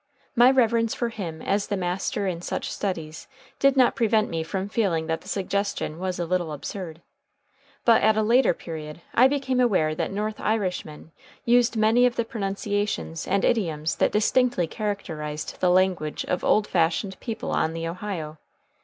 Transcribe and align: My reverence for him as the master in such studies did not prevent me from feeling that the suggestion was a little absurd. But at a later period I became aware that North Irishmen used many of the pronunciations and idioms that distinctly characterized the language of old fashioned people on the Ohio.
My 0.35 0.49
reverence 0.49 0.95
for 0.95 1.09
him 1.09 1.43
as 1.43 1.67
the 1.67 1.77
master 1.77 2.25
in 2.25 2.41
such 2.41 2.71
studies 2.71 3.27
did 3.59 3.77
not 3.77 3.95
prevent 3.95 4.31
me 4.31 4.41
from 4.41 4.67
feeling 4.67 5.05
that 5.05 5.21
the 5.21 5.27
suggestion 5.27 5.99
was 5.99 6.17
a 6.17 6.25
little 6.25 6.51
absurd. 6.53 7.03
But 7.85 8.01
at 8.01 8.17
a 8.17 8.23
later 8.23 8.55
period 8.55 9.01
I 9.13 9.27
became 9.27 9.59
aware 9.59 9.93
that 9.93 10.11
North 10.11 10.39
Irishmen 10.39 11.11
used 11.45 11.77
many 11.77 12.07
of 12.07 12.15
the 12.15 12.25
pronunciations 12.25 13.27
and 13.27 13.45
idioms 13.45 13.97
that 13.97 14.11
distinctly 14.11 14.65
characterized 14.65 15.59
the 15.59 15.69
language 15.69 16.23
of 16.25 16.43
old 16.43 16.65
fashioned 16.65 17.19
people 17.19 17.51
on 17.51 17.73
the 17.73 17.87
Ohio. 17.87 18.39